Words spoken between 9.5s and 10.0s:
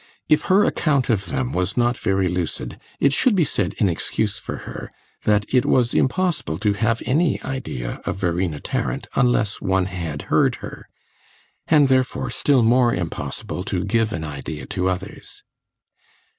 one